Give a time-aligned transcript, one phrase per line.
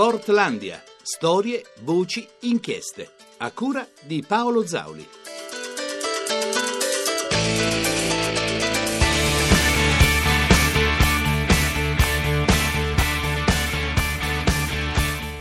[0.00, 0.82] Sportlandia.
[1.02, 3.10] Storie, voci, inchieste.
[3.36, 5.06] A cura di Paolo Zauli.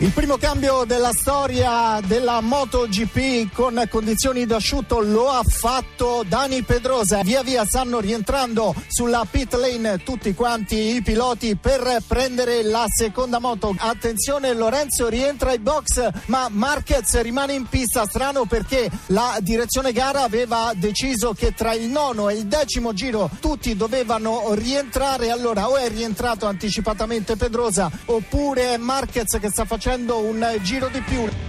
[0.02, 7.22] Il primo cambio della storia della MotoGP con condizioni d'asciutto lo ha fatto Dani Pedrosa.
[7.22, 13.40] Via via stanno rientrando sulla pit lane tutti quanti i piloti per prendere la seconda
[13.40, 13.76] moto.
[13.78, 18.06] Attenzione, Lorenzo rientra ai box, ma Marquez rimane in pista.
[18.06, 23.30] Strano perché la direzione gara aveva deciso che tra il nono e il decimo giro
[23.42, 25.30] tutti dovevano rientrare.
[25.30, 31.02] Allora o è rientrato anticipatamente Pedrosa oppure Marquez che sta facendo facendo un giro di
[31.02, 31.49] più.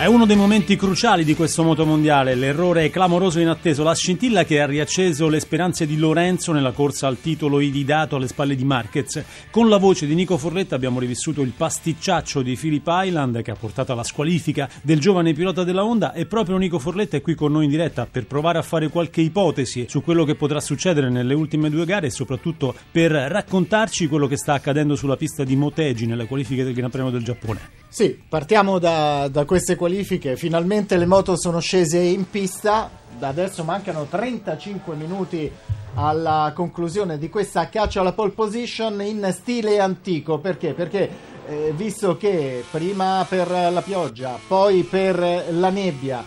[0.00, 4.64] È uno dei momenti cruciali di questo motomondiale, l'errore clamoroso inatteso, la scintilla che ha
[4.64, 9.22] riacceso le speranze di Lorenzo nella corsa al titolo ididato alle spalle di Marquez.
[9.50, 13.56] Con la voce di Nico Forletta abbiamo rivissuto il pasticciaccio di Philip Island che ha
[13.56, 17.52] portato alla squalifica del giovane pilota della Honda e proprio Nico Forletta è qui con
[17.52, 21.34] noi in diretta per provare a fare qualche ipotesi su quello che potrà succedere nelle
[21.34, 26.06] ultime due gare e soprattutto per raccontarci quello che sta accadendo sulla pista di Motegi
[26.06, 27.60] nelle qualifiche del Gran Premio del Giappone.
[27.90, 29.88] Sì, partiamo da, da queste qualifiche.
[30.36, 32.90] Finalmente le moto sono scese in pista.
[33.18, 35.50] Da adesso mancano 35 minuti
[35.94, 40.38] alla conclusione di questa caccia alla pole position in stile antico.
[40.38, 40.72] Perché?
[40.72, 41.10] Perché
[41.48, 46.22] eh, visto che prima per la pioggia, poi per la nebbia,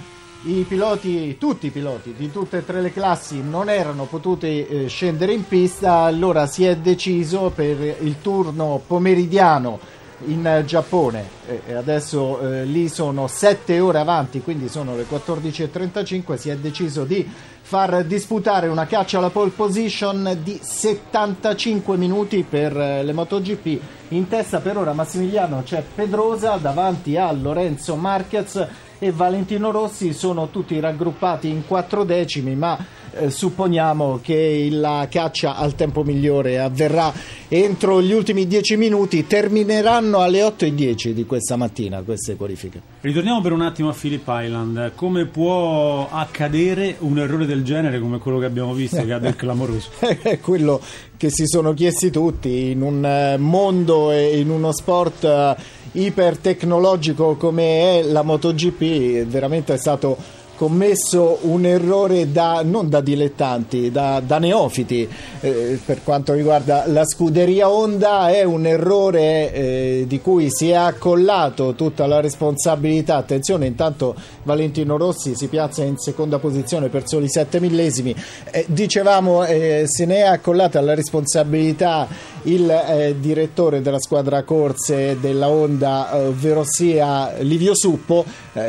[0.45, 4.87] i piloti, tutti i piloti di tutte e tre le classi non erano potuti eh,
[4.87, 12.39] scendere in pista, allora si è deciso per il turno pomeridiano in Giappone e adesso
[12.39, 17.29] eh, lì sono 7 ore avanti, quindi sono le 14.35, si è deciso di
[17.61, 23.79] far disputare una caccia alla pole position di 75 minuti per eh, le MotoGP.
[24.09, 28.67] In testa per ora Massimiliano c'è Pedrosa davanti a Lorenzo Marquez
[29.03, 32.77] e Valentino Rossi sono tutti raggruppati in quattro decimi, ma
[33.11, 37.11] eh, supponiamo che la caccia al tempo migliore avverrà
[37.49, 39.27] entro gli ultimi dieci minuti.
[39.27, 42.81] Termineranno alle 8.10 di questa mattina queste qualifiche.
[43.01, 44.93] Ritorniamo per un attimo a Phillip Island.
[44.95, 49.35] Come può accadere un errore del genere come quello che abbiamo visto, che ha del
[49.35, 49.89] clamoroso?
[49.99, 50.79] È quello
[51.17, 55.55] che si sono chiesti tutti in un eh, mondo e in uno sport eh,
[55.93, 63.91] ipertecnologico come è la MotoGP, veramente è stato commesso un errore da, non da dilettanti,
[63.91, 65.07] da, da neofiti.
[65.41, 70.75] Eh, per quanto riguarda la scuderia Honda è un errore eh, di cui si è
[70.75, 73.17] accollato tutta la responsabilità.
[73.17, 78.15] Attenzione intanto Valentino Rossi si piazza in seconda posizione per soli 7 millesimi.
[78.51, 82.07] Eh, dicevamo eh, se ne è accollata la responsabilità
[82.43, 88.25] il eh, direttore della squadra corse della Honda ovvero sia Livio Suppo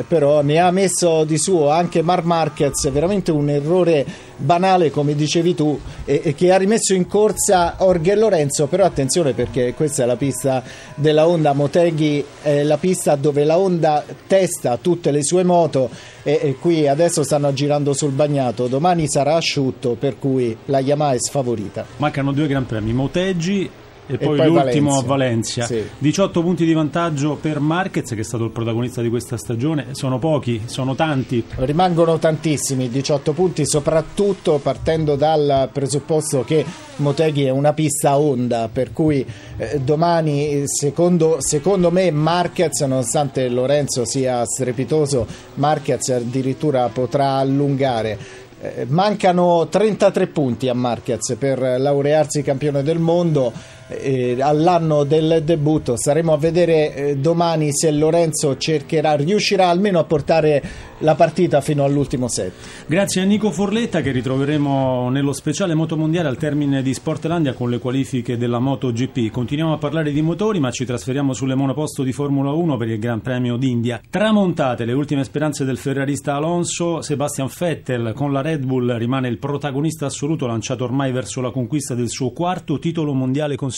[0.07, 5.55] però ne ha messo di suo anche Mar Marquez, veramente un errore banale come dicevi
[5.55, 10.07] tu e, e che ha rimesso in corsa Orghe Lorenzo, però attenzione perché questa è
[10.07, 10.63] la pista
[10.95, 15.91] della Honda Moteghi, è la pista dove la Honda testa tutte le sue moto
[16.23, 21.15] e, e qui adesso stanno girando sul bagnato, domani sarà asciutto per cui la Yamaha
[21.15, 21.85] è sfavorita.
[21.99, 23.71] Mancano due Gran Premi, Motegi
[24.07, 24.99] e poi, e poi l'ultimo Valencia.
[24.99, 25.67] a Valencia.
[25.67, 25.83] Sì.
[25.99, 29.89] 18 punti di vantaggio per Marquez, che è stato il protagonista di questa stagione.
[29.93, 31.45] Sono pochi, sono tanti.
[31.57, 36.65] Rimangono tantissimi, 18 punti, soprattutto partendo dal presupposto che
[36.97, 39.25] Moteghi è una pista onda, per cui
[39.57, 48.87] eh, domani, secondo, secondo me, Marquez, nonostante Lorenzo sia strepitoso, Marquez addirittura potrà allungare eh,
[48.89, 53.53] mancano 33 punti a Marquez per laurearsi campione del mondo
[53.89, 55.97] eh, all'anno del debutto.
[55.97, 60.63] Staremo a vedere eh, domani se Lorenzo cercherà, riuscirà almeno a portare
[60.99, 62.53] la partita fino all'ultimo set.
[62.87, 67.79] Grazie a Nico Forletta che ritroveremo nello speciale motomondiale al termine di Sportlandia con le
[67.79, 69.31] qualifiche della MotoGP.
[69.31, 72.99] Continuiamo a parlare di motori ma ci trasferiamo sulle monoposto di Formula 1 per il
[72.99, 74.01] Gran Premio d'India.
[74.09, 79.39] Tramontate le ultime speranze del ferrarista Alonso, Sebastian Vettel con la Red Bull rimane il
[79.39, 83.74] protagonista assoluto lanciato ormai verso la conquista del suo quarto titolo mondiale consecutivo.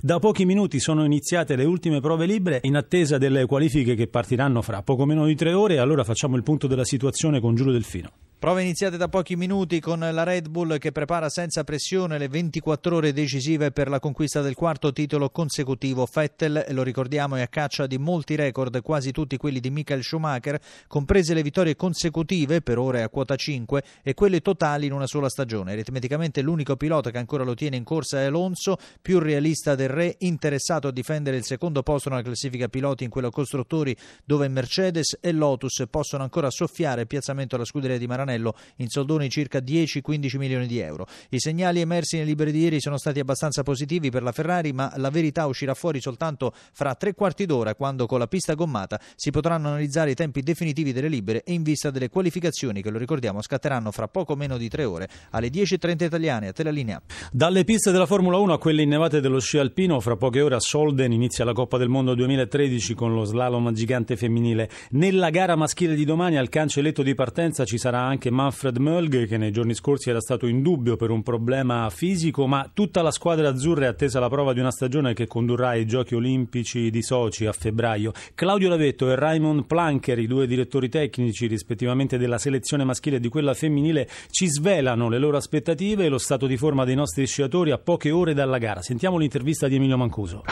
[0.00, 4.62] Da pochi minuti sono iniziate le ultime prove libere in attesa delle qualifiche che partiranno
[4.62, 8.31] fra poco meno di tre ore allora facciamo il punto della situazione con Giulio Delfino.
[8.42, 12.96] Prove iniziate da pochi minuti con la Red Bull che prepara senza pressione le 24
[12.96, 16.08] ore decisive per la conquista del quarto titolo consecutivo.
[16.12, 20.60] Vettel, lo ricordiamo, è a caccia di molti record, quasi tutti quelli di Michael Schumacher,
[20.88, 25.28] comprese le vittorie consecutive, per ore a quota 5, e quelle totali in una sola
[25.28, 25.70] stagione.
[25.70, 30.16] Aritmeticamente l'unico pilota che ancora lo tiene in corsa è Alonso, più realista del re,
[30.18, 35.30] interessato a difendere il secondo posto nella classifica piloti in quello costruttori, dove Mercedes e
[35.30, 40.66] Lotus possono ancora soffiare piazzamento alla scuderia di Maranello Maranello, in soldoni circa 10-15 milioni
[40.66, 41.06] di euro.
[41.30, 44.92] I segnali emersi nelle libere di ieri sono stati abbastanza positivi per la Ferrari, ma
[44.96, 49.30] la verità uscirà fuori soltanto fra tre quarti d'ora, quando con la pista gommata si
[49.30, 53.42] potranno analizzare i tempi definitivi delle libere e in vista delle qualificazioni che, lo ricordiamo,
[53.42, 56.48] scatteranno fra poco meno di tre ore alle 10.30 italiane.
[56.48, 57.00] A te la linea.
[57.30, 60.60] Dalle piste della Formula 1 a quelle innevate dello sci alpino, fra poche ore a
[60.60, 64.68] Solden inizia la Coppa del Mondo 2013 con lo slalom gigante femminile.
[64.90, 69.36] Nella gara maschile di domani al cancelletto di partenza ci sarà anche Manfred Mölg che
[69.36, 73.48] nei giorni scorsi era stato in dubbio per un problema fisico, ma tutta la squadra
[73.48, 77.46] azzurra è attesa alla prova di una stagione che condurrà ai Giochi Olimpici di Sochi
[77.46, 78.12] a febbraio.
[78.34, 83.28] Claudio Lavetto e Raymond Planker, i due direttori tecnici rispettivamente della selezione maschile e di
[83.28, 87.70] quella femminile, ci svelano le loro aspettative e lo stato di forma dei nostri sciatori
[87.70, 88.82] a poche ore dalla gara.
[88.82, 90.42] Sentiamo l'intervista di Emilio Mancuso.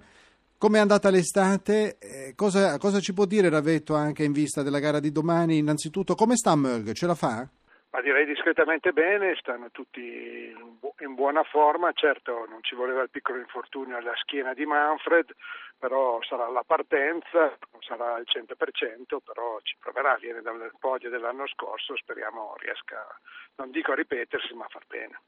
[0.62, 1.98] Come è andata l'estate?
[1.98, 5.58] Eh, cosa, cosa, ci può dire Ravetto anche in vista della gara di domani?
[5.58, 6.92] Innanzitutto, come sta Mölg?
[6.92, 7.50] Ce la fa?
[7.90, 10.54] Ma direi discretamente bene, stanno tutti
[11.00, 15.34] in buona forma, certo non ci voleva il piccolo infortunio alla schiena di Manfred,
[15.80, 21.48] però sarà la partenza, non sarà al 100%, però ci proverà, viene dal podio dell'anno
[21.48, 23.04] scorso, speriamo riesca,
[23.56, 25.22] non dico a ripetersi, ma a far bene.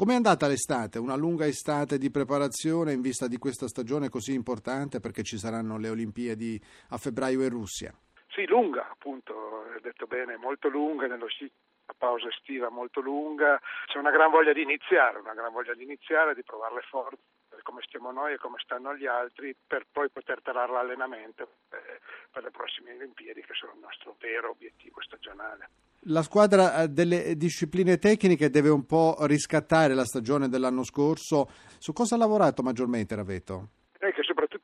[0.00, 0.98] Com'è andata l'estate?
[0.98, 5.76] Una lunga estate di preparazione in vista di questa stagione così importante perché ci saranno
[5.76, 6.58] le Olimpiadi
[6.88, 7.92] a febbraio in Russia?
[8.28, 11.52] Sì, lunga, appunto, hai detto bene, molto lunga, nello sci
[11.98, 13.60] pausa estiva molto lunga,
[13.92, 17.20] c'è una gran voglia di iniziare, una gran voglia di iniziare, di provare le forze,
[17.62, 22.42] come stiamo noi e come stanno gli altri, per poi poter tarare l'allenamento eh, per
[22.42, 25.68] le prossime Olimpiadi che sono il nostro vero obiettivo stagionale.
[26.04, 31.48] La squadra eh, delle discipline tecniche deve un po' riscattare la stagione dell'anno scorso.
[31.78, 33.68] Su cosa ha lavorato maggiormente Ravetto?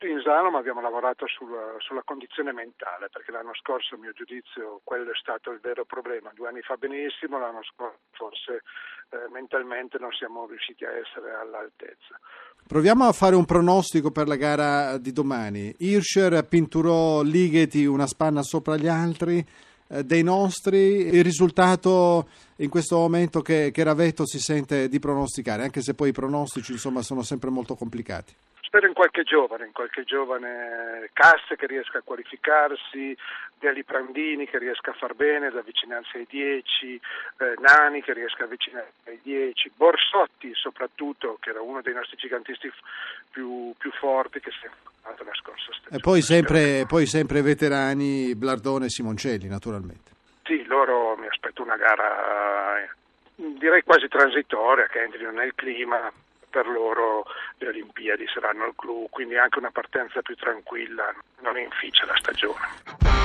[0.07, 5.11] In slalom abbiamo lavorato sulla, sulla, condizione mentale, perché l'anno scorso, a mio giudizio, quello
[5.11, 6.31] è stato il vero problema.
[6.33, 8.63] Due anni fa benissimo, l'anno scorso forse
[9.09, 12.17] eh, mentalmente non siamo riusciti a essere all'altezza.
[12.65, 15.75] Proviamo a fare un pronostico per la gara di domani.
[15.77, 19.45] Hirscher, Pinturò, Ligeti una spanna sopra gli altri.
[19.89, 25.63] Eh, dei nostri, il risultato in questo momento che, che Ravetto si sente di pronosticare,
[25.63, 28.46] anche se poi i pronostici insomma, sono sempre molto complicati.
[28.67, 33.15] Spero in qualche giovane, in qualche giovane Casse che riesca a qualificarsi,
[33.57, 38.43] Deli Prandini che riesca a far bene, ad avvicinarsi ai 10, eh, Nani che riesca
[38.43, 42.69] a avvicinarsi ai 10, Borsotti soprattutto che era uno dei nostri gigantisti
[43.31, 44.69] più, più forti che si è
[45.01, 45.95] fatto la scorsa stagione.
[45.95, 50.11] E poi sempre, poi sempre veterani Blardone e Simoncelli naturalmente.
[50.43, 52.85] Sì, loro mi aspetto una gara
[53.35, 56.11] direi quasi transitoria che entrino nel clima
[56.49, 57.25] per loro
[57.57, 63.15] le Olimpiadi saranno al clou, quindi anche una partenza più tranquilla non inficia la stagione.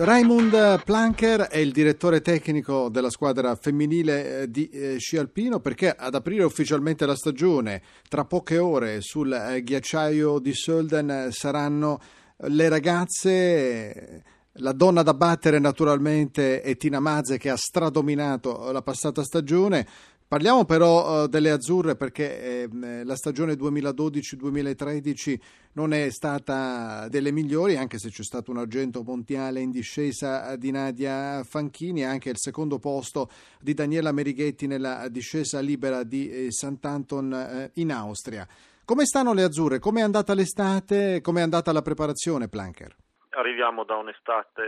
[0.00, 5.90] Raimund Planker è il direttore tecnico della squadra femminile eh, di eh, sci alpino perché
[5.90, 11.98] ad aprire ufficialmente la stagione tra poche ore sul eh, ghiacciaio di Sölden saranno
[12.46, 19.22] le ragazze, la donna da battere naturalmente è Tina Mazze che ha stradominato la passata
[19.24, 19.86] stagione.
[20.28, 25.38] Parliamo però uh, delle azzurre perché eh, la stagione 2012-2013
[25.72, 30.70] non è stata delle migliori, anche se c'è stato un argento mondiale in discesa di
[30.70, 37.32] Nadia Fanchini anche il secondo posto di Daniela Merighetti nella discesa libera di eh, Sant'Anton
[37.32, 38.46] eh, in Austria.
[38.88, 39.80] Come stanno le azzurre?
[39.80, 41.20] Come è andata l'estate?
[41.20, 42.96] Come è andata la preparazione, Planker?
[43.36, 44.62] Arriviamo da un'estate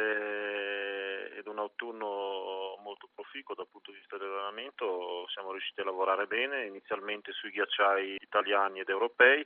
[1.39, 6.67] ed un autunno molto proficuo dal punto di vista dell'allenamento, siamo riusciti a lavorare bene,
[6.67, 9.43] inizialmente sui ghiacciai italiani ed europei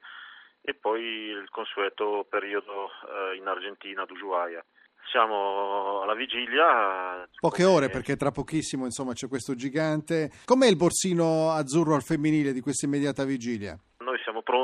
[0.61, 4.65] e poi il consueto periodo eh, in Argentina ad Ushuaia.
[5.09, 7.25] Siamo alla vigilia.
[7.39, 10.33] Poche ore perché tra pochissimo insomma, c'è questo gigante.
[10.45, 13.79] Com'è il borsino azzurro al femminile di questa immediata vigilia?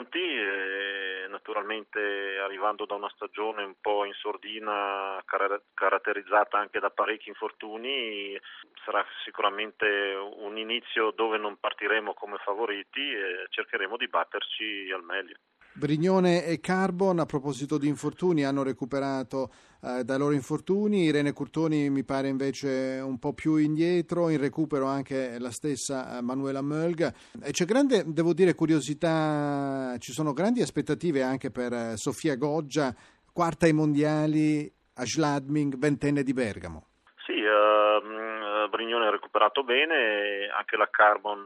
[0.00, 0.18] Noi siamo pronti.
[0.18, 7.28] E naturalmente arrivando da una stagione un po' in sordina, car- caratterizzata anche da parecchi
[7.28, 8.38] infortuni,
[8.84, 15.36] sarà sicuramente un inizio dove non partiremo come favoriti e cercheremo di batterci al meglio.
[15.80, 19.50] Brignone e Carbon, a proposito di infortuni, hanno recuperato
[19.82, 21.04] eh, dai loro infortuni.
[21.04, 26.20] Irene Curtoni mi pare invece un po' più indietro, in recupero anche la stessa eh,
[26.20, 27.10] Manuela Mölg.
[27.42, 32.94] E c'è grande, devo dire, curiosità, ci sono grandi aspettative anche per eh, Sofia Goggia,
[33.32, 36.88] quarta ai mondiali a Schladming, ventenne di Bergamo.
[37.24, 41.40] Sì, uh, Brignone ha recuperato bene, anche la Carbon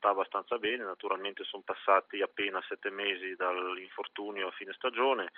[0.00, 5.30] sta abbastanza bene, naturalmente sono passati appena sette mesi dall'infortunio a fine stagione.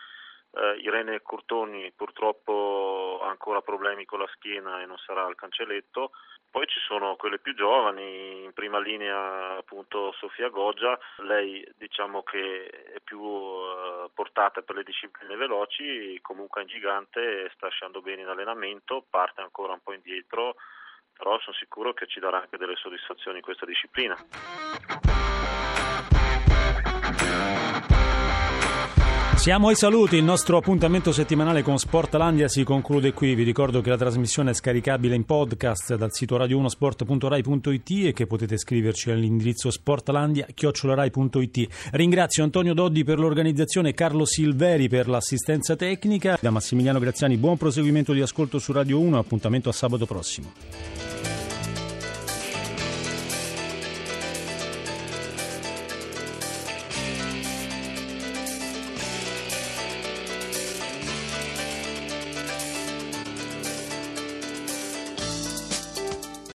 [0.53, 6.13] Uh, Irene Curtoni purtroppo ha ancora problemi con la schiena e non sarà al cancelletto.
[6.51, 12.67] Poi ci sono quelle più giovani, in prima linea appunto Sofia Goggia, lei diciamo che
[12.69, 18.21] è più uh, portata per le discipline veloci, comunque è un gigante, sta lasciando bene
[18.21, 20.57] in allenamento, parte ancora un po' indietro,
[21.17, 24.17] però sono sicuro che ci darà anche delle soddisfazioni in questa disciplina.
[29.43, 33.35] Siamo ai saluti, il nostro appuntamento settimanale con Sportlandia si conclude qui.
[33.35, 38.57] Vi ricordo che la trasmissione è scaricabile in podcast dal sito radio1sport.rai.it e che potete
[38.57, 41.89] scriverci all'indirizzo sportlandia.it.
[41.91, 46.39] Ringrazio Antonio Doddi per l'organizzazione e Carlo Silveri per l'assistenza tecnica.
[46.41, 51.02] Da Massimiliano Graziani buon proseguimento di ascolto su Radio 1, appuntamento a sabato prossimo.